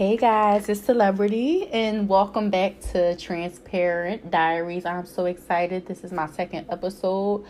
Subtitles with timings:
[0.00, 4.86] Hey guys, it's Celebrity, and welcome back to Transparent Diaries.
[4.86, 5.84] I'm so excited.
[5.84, 7.44] This is my second episode.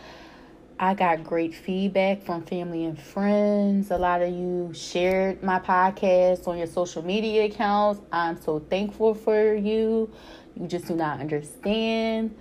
[0.76, 3.92] I got great feedback from family and friends.
[3.92, 8.00] A lot of you shared my podcast on your social media accounts.
[8.10, 10.10] I'm so thankful for you.
[10.56, 12.34] You just do not understand.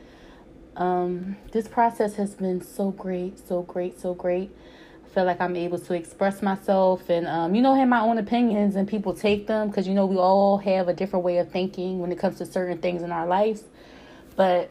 [0.75, 4.49] Um, this process has been so great, so great, so great
[5.19, 8.77] feel like I'm able to express myself and, um, you know, have my own opinions
[8.77, 11.99] and people take them because, you know, we all have a different way of thinking
[11.99, 13.65] when it comes to certain things in our lives.
[14.37, 14.69] But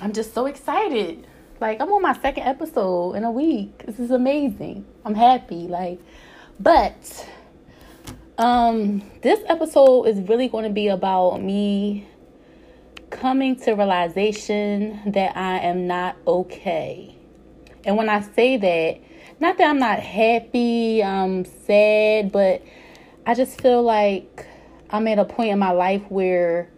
[0.00, 1.24] I'm just so excited.
[1.60, 3.86] Like, I'm on my second episode in a week.
[3.86, 4.86] This is amazing.
[5.04, 5.68] I'm happy.
[5.68, 6.00] Like,
[6.58, 7.28] but
[8.36, 12.08] um, this episode is really going to be about me
[13.10, 17.14] coming to realization that I am not okay.
[17.84, 19.09] And when I say that,
[19.40, 22.62] not that I'm not happy, I'm sad, but
[23.26, 24.46] I just feel like
[24.90, 26.68] I'm at a point in my life where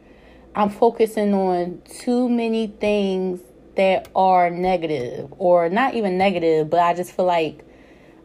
[0.55, 3.41] I'm focusing on too many things
[3.75, 7.65] that are negative or not even negative, but I just feel like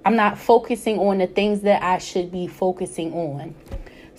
[0.05, 3.55] I'm not focusing on the things that I should be focusing on.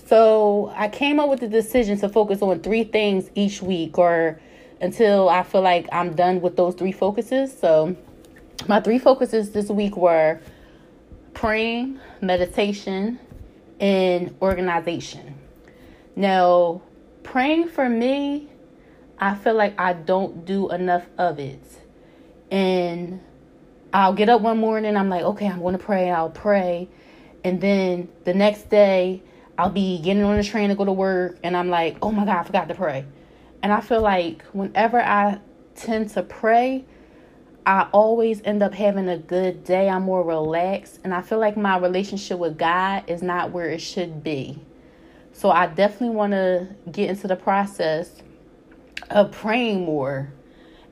[0.06, 4.40] So I came up with the decision to focus on three things each week or
[4.80, 7.56] until I feel like I'm done with those three focuses.
[7.56, 7.94] So
[8.66, 10.40] my three focuses this week were
[11.34, 13.18] praying, meditation,
[13.78, 15.34] and organization.
[16.16, 16.82] Now,
[17.22, 18.48] praying for me,
[19.18, 21.62] I feel like I don't do enough of it.
[22.50, 23.20] And
[23.92, 26.88] I'll get up one morning, I'm like, okay, I'm going to pray, I'll pray.
[27.44, 29.22] And then the next day,
[29.56, 32.24] I'll be getting on the train to go to work, and I'm like, oh my
[32.24, 33.04] God, I forgot to pray.
[33.62, 35.38] And I feel like whenever I
[35.74, 36.84] tend to pray,
[37.66, 39.88] I always end up having a good day.
[39.88, 41.00] I'm more relaxed.
[41.04, 44.58] And I feel like my relationship with God is not where it should be.
[45.32, 48.22] So I definitely want to get into the process
[49.10, 50.32] of praying more.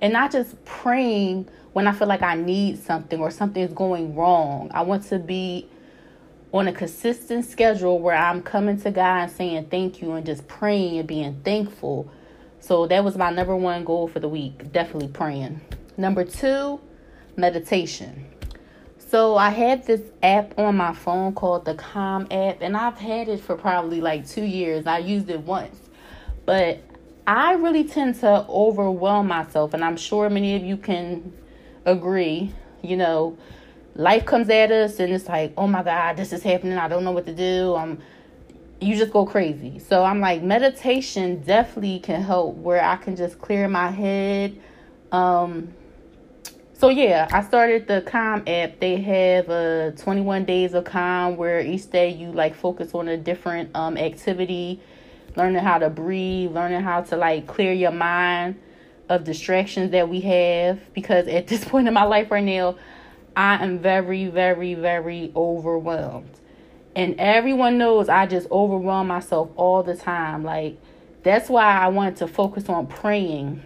[0.01, 4.15] And not just praying when I feel like I need something or something is going
[4.15, 4.71] wrong.
[4.73, 5.69] I want to be
[6.53, 10.47] on a consistent schedule where I'm coming to God and saying thank you and just
[10.49, 12.11] praying and being thankful.
[12.61, 14.73] So that was my number one goal for the week.
[14.73, 15.61] Definitely praying.
[15.97, 16.81] Number two,
[17.37, 18.27] meditation.
[18.99, 23.29] So I had this app on my phone called the Calm app, and I've had
[23.29, 24.87] it for probably like two years.
[24.87, 25.79] I used it once,
[26.45, 26.81] but
[27.27, 31.33] I really tend to overwhelm myself, and I'm sure many of you can
[31.85, 32.53] agree.
[32.83, 33.39] You know,
[33.95, 36.77] life comes at us, and it's like, oh my God, this is happening.
[36.77, 37.75] I don't know what to do.
[37.75, 38.03] I'm
[38.81, 39.79] you just go crazy.
[39.79, 44.61] So I'm like, meditation definitely can help where I can just clear my head.
[45.13, 45.73] Um,
[46.79, 48.81] so yeah, I started the Calm app.
[48.81, 53.09] They have a uh, 21 days of calm where each day you like focus on
[53.09, 54.81] a different um activity,
[55.37, 58.61] learning how to breathe, learning how to like clear your mind
[59.09, 62.77] of distractions that we have because at this point in my life right now,
[63.35, 66.41] I am very very very overwhelmed.
[66.95, 70.45] And everyone knows I just overwhelm myself all the time.
[70.45, 70.77] Like
[71.23, 73.63] that's why I wanted to focus on praying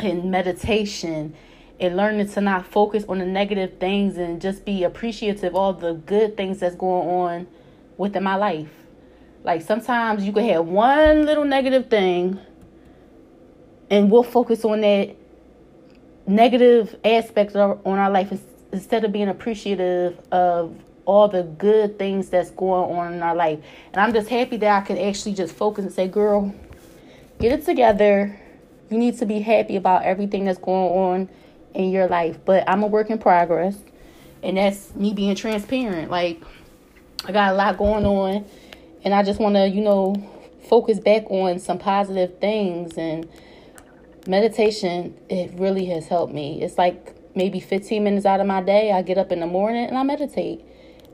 [0.00, 1.36] and meditation
[1.84, 5.72] and learning to not focus on the negative things and just be appreciative of all
[5.72, 7.46] the good things that's going on
[7.96, 8.70] within my life.
[9.42, 12.38] Like sometimes you can have one little negative thing
[13.90, 15.14] and we'll focus on that
[16.26, 18.32] negative aspect of, on our life
[18.72, 20.74] instead of being appreciative of
[21.04, 23.58] all the good things that's going on in our life.
[23.92, 26.54] And I'm just happy that I can actually just focus and say, girl,
[27.38, 28.40] get it together.
[28.90, 31.28] You need to be happy about everything that's going on
[31.74, 32.38] in your life.
[32.44, 33.76] But I'm a work in progress.
[34.42, 36.10] And that's me being transparent.
[36.10, 36.42] Like,
[37.24, 38.44] I got a lot going on.
[39.02, 40.14] And I just want to, you know,
[40.68, 42.96] focus back on some positive things.
[42.96, 43.28] And
[44.26, 46.62] meditation, it really has helped me.
[46.62, 48.92] It's like maybe 15 minutes out of my day.
[48.92, 50.64] I get up in the morning and I meditate.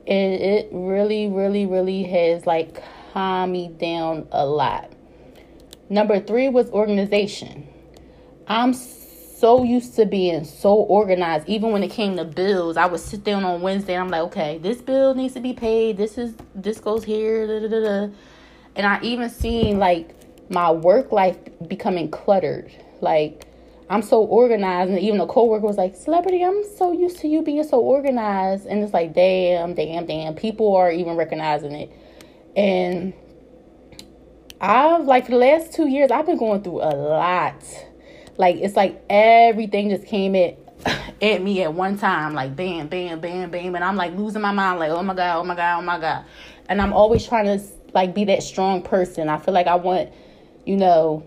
[0.07, 2.83] And it really, really, really has like
[3.13, 4.91] calmed me down a lot.
[5.89, 7.67] Number three was organization.
[8.47, 8.73] I'm
[9.41, 11.49] so used to being so organized.
[11.49, 14.21] Even when it came to bills, I would sit down on Wednesday and I'm like,
[14.31, 15.97] okay, this bill needs to be paid.
[15.97, 17.47] This is this goes here.
[17.47, 18.13] Da, da, da,
[18.75, 20.11] and I even seen like
[20.49, 22.71] my work life becoming cluttered.
[23.01, 23.47] Like
[23.89, 27.41] I'm so organized, and even a coworker was like, "Celebrity, I'm so used to you
[27.41, 30.35] being so organized," and it's like, damn, damn, damn.
[30.35, 31.91] People are even recognizing it,
[32.55, 33.13] and
[34.61, 37.63] I've like for the last two years, I've been going through a lot
[38.41, 40.57] like it's like everything just came at
[41.21, 44.51] at me at one time, like bam, bam, bam, bam, and I'm like losing my
[44.51, 46.25] mind, like oh my god, oh my god, oh my god,
[46.67, 49.29] and I'm always trying to like be that strong person.
[49.29, 50.09] I feel like I want,
[50.65, 51.23] you know,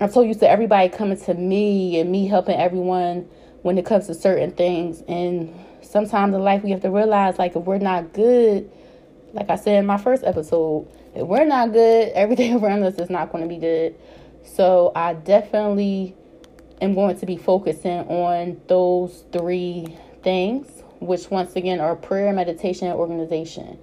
[0.00, 3.28] I'm so used to everybody coming to me and me helping everyone
[3.60, 5.02] when it comes to certain things.
[5.06, 8.70] And sometimes in life we have to realize like if we're not good,
[9.34, 13.10] like I said in my first episode, if we're not good, everything around us is
[13.10, 13.94] not going to be good.
[14.44, 16.16] So I definitely
[16.82, 22.88] am going to be focusing on those three things, which once again are prayer, meditation,
[22.88, 23.78] and organization.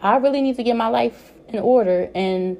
[0.00, 2.58] I really need to get my life in order and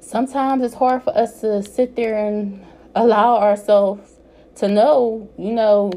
[0.00, 2.64] sometimes it's hard for us to sit there and
[2.94, 4.18] allow ourselves
[4.56, 5.92] to know, you know,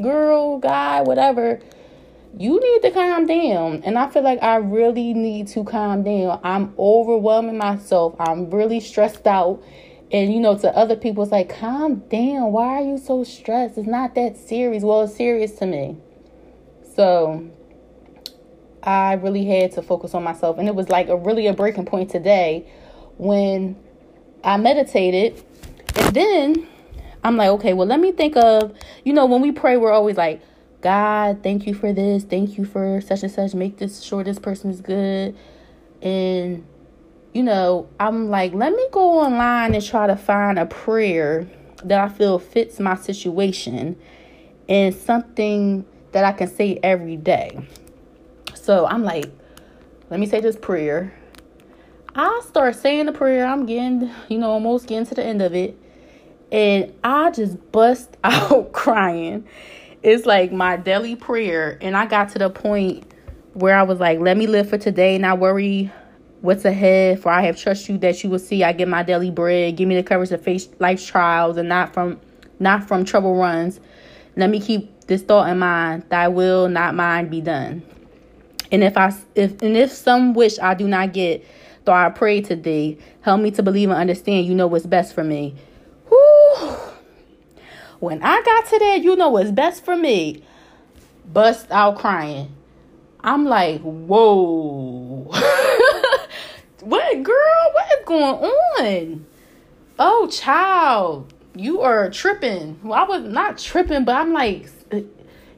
[0.00, 1.60] girl, guy, whatever,
[2.38, 3.82] you need to calm down.
[3.84, 6.40] And I feel like I really need to calm down.
[6.44, 8.14] I'm overwhelming myself.
[8.20, 9.62] I'm really stressed out.
[10.12, 12.52] And you know, to other people, it's like, calm down.
[12.52, 13.78] Why are you so stressed?
[13.78, 14.82] It's not that serious.
[14.82, 15.98] Well, it's serious to me.
[16.96, 17.48] So
[18.82, 20.58] I really had to focus on myself.
[20.58, 22.66] And it was like a really a breaking point today
[23.18, 23.76] when
[24.42, 25.44] I meditated.
[25.94, 26.68] And then
[27.22, 28.74] I'm like, okay, well, let me think of,
[29.04, 30.42] you know, when we pray, we're always like,
[30.80, 32.24] God, thank you for this.
[32.24, 33.54] Thank you for such and such.
[33.54, 35.36] Make this sure this person is good.
[36.02, 36.66] And,
[37.32, 41.46] you know, I'm like, let me go online and try to find a prayer
[41.84, 43.96] that I feel fits my situation
[44.68, 47.58] and something that I can say every day.
[48.54, 49.30] So I'm like,
[50.10, 51.14] let me say this prayer.
[52.14, 53.46] I start saying the prayer.
[53.46, 55.78] I'm getting, you know, almost getting to the end of it.
[56.50, 59.46] And I just bust out crying
[60.02, 61.78] it's like my daily prayer.
[61.80, 63.04] And I got to the point
[63.54, 65.90] where I was like, let me live for today, and not worry
[66.40, 67.20] what's ahead.
[67.20, 69.76] For I have trust you that you will see I get my daily bread.
[69.76, 72.20] Give me the courage to face life's trials and not from
[72.58, 73.80] not from trouble runs.
[74.36, 77.82] Let me keep this thought in mind, thy will, not mine, be done.
[78.70, 81.44] And if I if and if some wish I do not get,
[81.84, 85.14] though I pray to thee, help me to believe and understand you know what's best
[85.14, 85.56] for me.
[86.10, 86.76] Whoo!
[87.98, 90.42] When I got to that, you know what's best for me.
[91.30, 92.54] Bust out crying.
[93.22, 95.30] I'm like, whoa.
[96.82, 97.72] what girl?
[97.72, 99.26] What is going on?
[99.98, 102.80] Oh, child, you are tripping.
[102.82, 104.68] Well, I was not tripping, but I'm like,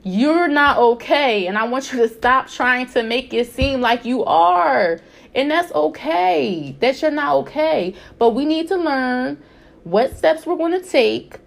[0.03, 1.47] you're not okay.
[1.47, 5.01] And I want you to stop trying to make it seem like you are.
[5.35, 6.77] And that's okay.
[6.81, 7.95] That you're not okay.
[8.19, 9.43] But we need to learn
[9.85, 11.39] what steps we're going to take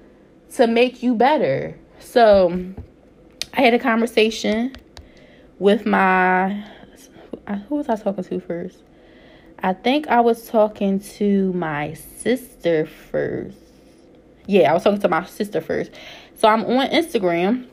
[0.53, 1.77] to make you better.
[1.99, 2.73] So
[3.53, 4.75] I had a conversation
[5.59, 6.65] with my
[7.69, 8.77] who was I talking to first?
[9.59, 13.57] I think I was talking to my sister first.
[14.47, 15.91] Yeah, I was talking to my sister first.
[16.35, 17.67] So I'm on Instagram.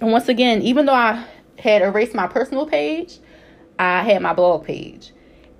[0.00, 1.24] And once again, even though I
[1.58, 3.18] had erased my personal page,
[3.78, 5.12] I had my blog page.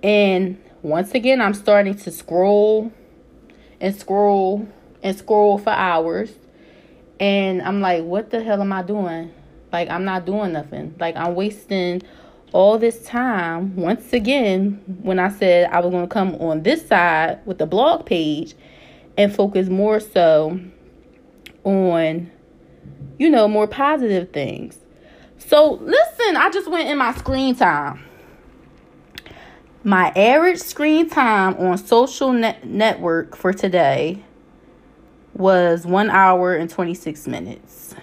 [0.02, 2.92] And once again, I'm starting to scroll
[3.80, 4.68] and scroll
[5.02, 6.30] and scroll for hours.
[7.18, 9.32] And I'm like, what the hell am I doing?
[9.72, 10.94] Like, I'm not doing nothing.
[11.00, 12.02] Like, I'm wasting
[12.56, 13.76] all this time.
[13.76, 17.66] Once again, when I said I was going to come on this side with the
[17.66, 18.54] blog page
[19.18, 20.58] and focus more so
[21.64, 22.30] on,
[23.18, 24.78] you know, more positive things.
[25.36, 28.02] So, listen, I just went in my screen time.
[29.84, 34.24] My average screen time on social net- network for today
[35.34, 37.94] was one hour and 26 minutes.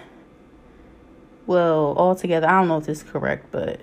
[1.46, 3.80] Well, altogether, I don't know if this is correct, but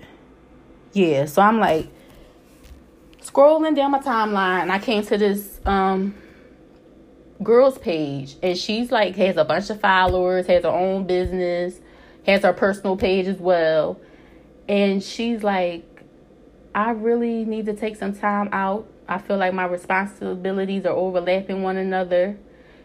[0.92, 1.26] yeah.
[1.26, 1.88] So I'm like
[3.22, 6.14] scrolling down my timeline, I came to this um
[7.42, 11.80] girl's page, and she's like has a bunch of followers, has her own business,
[12.26, 14.00] has her personal page as well,
[14.68, 15.84] and she's like,
[16.74, 18.86] I really need to take some time out.
[19.08, 22.36] I feel like my responsibilities are overlapping one another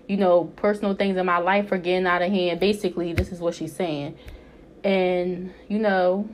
[0.08, 2.60] you know, personal things in my life are getting out of hand.
[2.60, 4.18] Basically, this is what she's saying.
[4.84, 6.30] And, you know,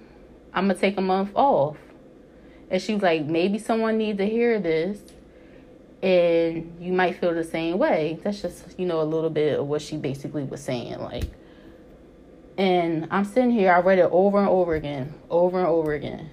[0.53, 1.77] I'm to take a month off.
[2.69, 4.99] And she was like, maybe someone needs to hear this.
[6.01, 8.19] And you might feel the same way.
[8.23, 10.99] That's just, you know, a little bit of what she basically was saying.
[10.99, 11.25] Like,
[12.57, 16.29] and I'm sitting here, I read it over and over again, over and over again.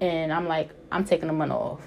[0.00, 1.80] And I'm like, I'm taking a month off.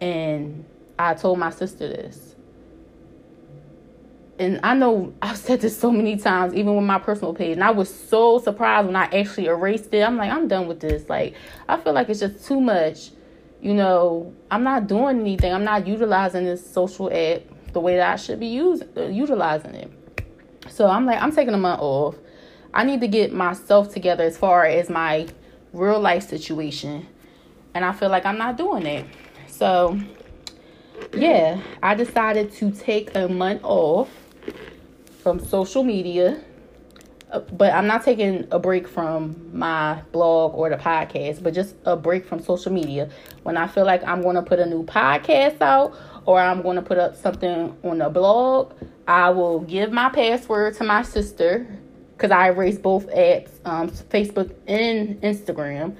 [0.00, 0.64] And
[0.98, 2.34] I told my sister this
[4.40, 7.62] and I know I've said this so many times, even with my personal page, and
[7.62, 10.00] I was so surprised when I actually erased it.
[10.00, 11.06] I'm like, I'm done with this.
[11.10, 11.34] Like,
[11.68, 13.10] I feel like it's just too much.
[13.60, 15.52] You know, I'm not doing anything.
[15.52, 17.42] I'm not utilizing this social app
[17.74, 19.92] the way that I should be using uh, utilizing it.
[20.70, 22.16] So I'm like, I'm taking a month off.
[22.72, 25.28] I need to get myself together as far as my
[25.74, 27.06] real life situation.
[27.74, 29.04] And I feel like I'm not doing it.
[29.48, 30.00] So,
[31.12, 34.08] yeah, I decided to take a month off
[35.20, 36.42] from social media.
[37.30, 41.76] Uh, but I'm not taking a break from my blog or the podcast, but just
[41.84, 43.08] a break from social media.
[43.44, 45.96] When I feel like I'm going to put a new podcast out
[46.26, 48.72] or I'm going to put up something on the blog,
[49.06, 51.66] I will give my password to my sister
[52.16, 55.96] because I erased both apps, um, Facebook and Instagram.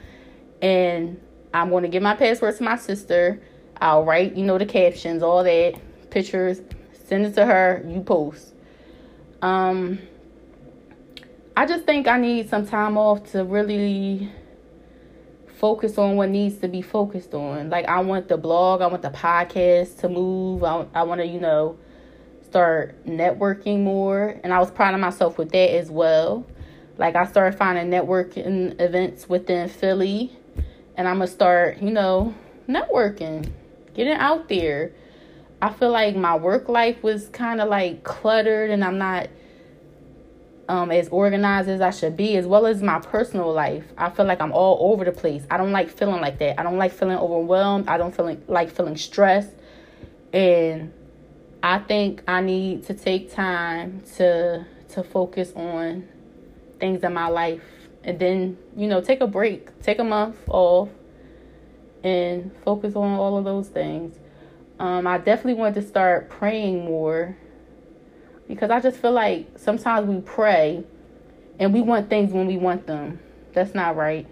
[0.61, 1.21] And
[1.55, 3.41] I'm going to give my password to my sister.
[3.81, 6.61] I'll write, you know, the captions, all that, pictures,
[7.07, 8.55] send it to her, you post.
[9.43, 9.99] Um,
[11.57, 14.31] I just think I need some time off to really
[15.61, 17.69] focus on what needs to be focused on.
[17.69, 20.65] Like I want the blog, I want the podcast to move.
[20.65, 21.79] I, I want to, you know,
[22.49, 24.41] start networking more.
[24.43, 26.47] And I was proud of myself with that as well.
[26.97, 30.37] Like I started finding networking events within Philly.
[30.97, 32.35] And I'm to start, you know,
[32.69, 33.51] networking,
[33.95, 34.93] getting out there.
[35.63, 39.29] I feel like my work life was kind of like cluttered and I'm not
[40.69, 43.85] um, as organized as I should be, as well as my personal life.
[43.99, 45.43] I feel like I'm all over the place.
[45.51, 46.61] I don't like feeling like that.
[46.61, 47.89] I don't like feeling overwhelmed.
[47.89, 49.51] I don't feel like, feeling stressed.
[50.33, 50.93] And
[51.63, 56.09] I think I need to take time to to focus on
[56.81, 57.63] things in my life
[58.03, 60.89] and then, you know, take a break, take a month off
[62.03, 64.19] and focus on all of those things.
[64.81, 67.37] Um, I definitely want to start praying more
[68.49, 70.83] because I just feel like sometimes we pray
[71.59, 73.21] and we want things when we want them.
[73.53, 74.27] That's not right.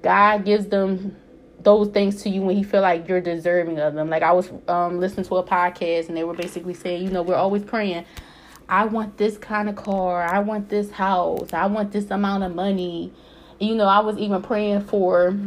[0.00, 1.16] God gives them
[1.60, 4.08] those things to you when he feel like you're deserving of them.
[4.08, 7.20] Like I was um, listening to a podcast and they were basically saying, you know,
[7.20, 8.06] we're always praying,
[8.70, 12.54] I want this kind of car, I want this house, I want this amount of
[12.54, 13.12] money.
[13.60, 15.38] You know, I was even praying for,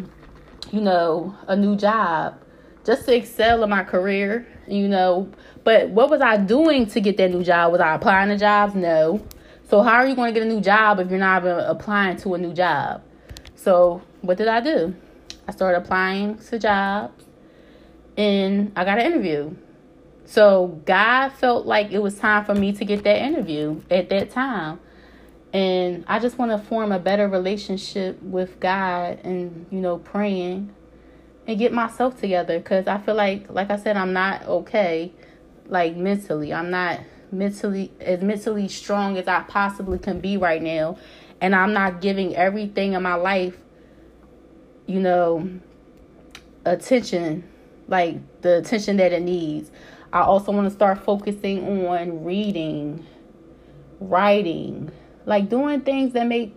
[0.72, 2.39] you know, a new job
[2.88, 5.29] just to excel in my career, you know,
[5.65, 7.74] but what was I doing to get that new job?
[7.74, 8.75] Was I applying to jobs?
[8.75, 9.22] No.
[9.70, 12.15] So how are you going to get a new job if you're not even applying
[12.17, 13.03] to a new job?
[13.56, 14.96] So what did I do?
[15.50, 17.25] I started applying to jobs
[18.15, 19.53] and I got an interview.
[20.24, 24.32] So God felt like it was time for me to get that interview at that
[24.32, 24.79] time.
[25.51, 30.74] And I just want to form a better relationship with God and, you know, praying
[31.48, 35.13] and get myself together because I feel like, like I said, I'm not okay
[35.70, 36.54] like mentally.
[36.54, 37.00] I'm not
[37.32, 40.98] mentally as mentally strong as I possibly can be right now.
[41.39, 43.58] And I'm not giving everything in my life,
[44.88, 45.50] you know,
[46.66, 47.48] attention,
[47.88, 49.72] like the attention that it needs.
[50.12, 53.06] I also want to start focusing on reading,
[54.00, 54.92] writing,
[55.25, 56.56] like doing things that make,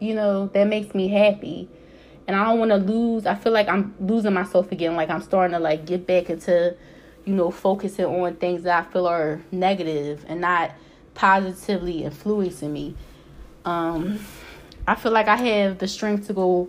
[0.00, 1.68] you know, that makes me happy.
[2.26, 3.26] And I don't want to lose.
[3.26, 4.96] I feel like I'm losing myself again.
[4.96, 6.76] Like I'm starting to like get back into
[7.26, 10.70] you know, focusing on things that I feel are negative and not
[11.14, 12.94] positively influencing me.
[13.64, 14.20] Um,
[14.86, 16.68] I feel like I have the strength to go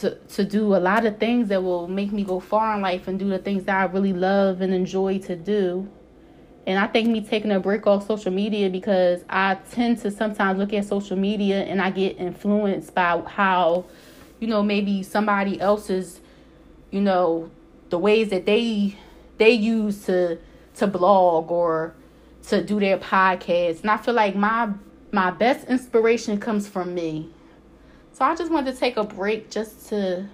[0.00, 3.08] to to do a lot of things that will make me go far in life
[3.08, 5.88] and do the things that I really love and enjoy to do.
[6.66, 10.58] And I think me taking a break off social media because I tend to sometimes
[10.58, 13.86] look at social media and I get influenced by how,
[14.40, 16.20] you know, maybe somebody else's,
[16.90, 17.50] you know,
[17.90, 18.96] the ways that they
[19.38, 20.38] they use to
[20.76, 21.94] to blog or
[22.48, 23.82] to do their podcast.
[23.82, 24.70] And I feel like my
[25.12, 27.30] my best inspiration comes from me.
[28.12, 30.26] So I just wanted to take a break just to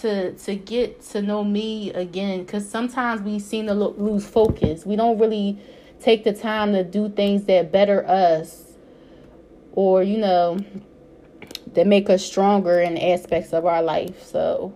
[0.00, 4.84] to to get to know me again cuz sometimes we seem to lo- lose focus.
[4.84, 5.58] We don't really
[6.00, 8.74] take the time to do things that better us
[9.72, 10.58] or you know
[11.76, 14.22] that make us stronger in aspects of our life.
[14.24, 14.74] So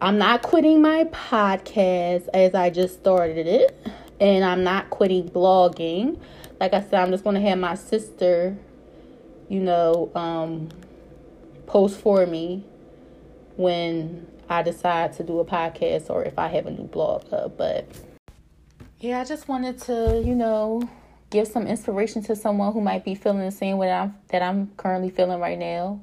[0.00, 3.76] I'm not quitting my podcast as I just started it,
[4.20, 6.20] and I'm not quitting blogging.
[6.60, 8.56] Like I said, I'm just going to have my sister,
[9.48, 10.68] you know, um,
[11.66, 12.64] post for me
[13.56, 17.56] when I decide to do a podcast or if I have a new blog up.
[17.56, 17.86] But
[19.00, 20.88] yeah, I just wanted to, you know,
[21.32, 24.68] give some inspiration to someone who might be feeling the same way I'm, that I'm
[24.76, 26.00] currently feeling right now.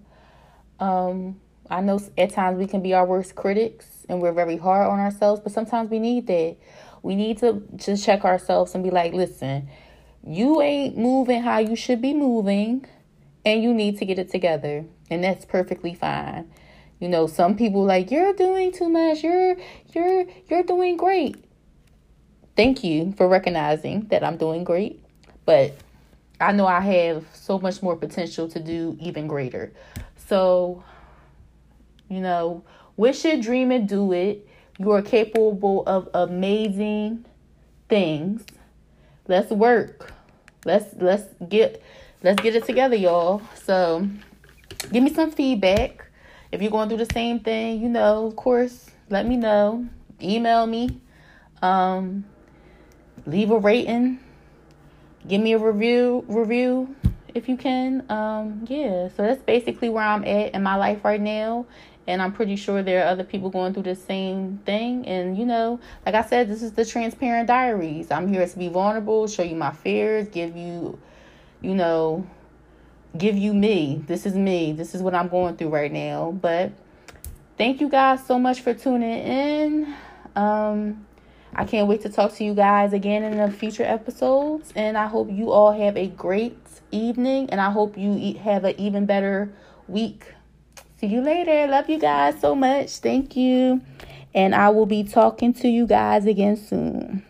[0.80, 4.88] Um, I know at times we can be our worst critics and we're very hard
[4.88, 6.58] on ourselves, but sometimes we need that.
[7.04, 9.70] We need to just check ourselves and be like, listen,
[10.28, 12.86] you ain't moving how you should be moving,
[13.46, 14.86] and you need to get it together.
[15.10, 16.52] And that's perfectly fine.
[17.00, 19.56] You know, some people like, you're doing too much, you're
[19.94, 21.38] you're you're doing great.
[22.58, 25.02] Thank you for recognizing that I'm doing great.
[25.50, 25.74] But
[26.40, 29.72] I know I have so much more potential to do even greater.
[30.28, 30.84] So
[32.08, 32.64] you know,
[33.00, 34.46] Wish it, dream it, do it.
[34.78, 37.24] You are capable of amazing
[37.88, 38.44] things.
[39.26, 40.12] Let's work.
[40.66, 41.82] Let's let's get
[42.24, 43.42] let's get it together, y'all.
[43.64, 44.06] So
[44.92, 46.12] give me some feedback.
[46.52, 49.88] If you're going through the same thing, you know, of course, let me know.
[50.22, 51.00] Email me.
[51.62, 52.26] Um,
[53.26, 54.20] leave a rating.
[55.28, 56.96] Give me a review review
[57.34, 58.04] if you can.
[58.10, 61.66] Um, yeah, so that's basically where I'm at in my life right now.
[62.08, 65.06] And I'm pretty sure there are other people going through the same thing.
[65.06, 68.10] And, you know, like I said, this is the transparent diaries.
[68.10, 70.98] I'm here to be vulnerable, show you my fears, give you,
[71.62, 72.26] you know,
[73.16, 74.04] give you me.
[74.08, 74.72] This is me.
[74.72, 76.32] This is what I'm going through right now.
[76.32, 76.72] But
[77.60, 79.94] thank you guys so much for tuning in.
[80.36, 81.06] Um,
[81.56, 84.72] I can't wait to talk to you guys again in the future episodes.
[84.76, 86.58] And I hope you all have a great
[86.92, 87.50] evening.
[87.50, 89.52] And I hope you have an even better
[89.88, 90.34] week.
[91.00, 91.68] See you later.
[91.68, 92.98] Love you guys so much.
[92.98, 93.82] Thank you.
[94.34, 97.26] And I will be talking to you guys again soon.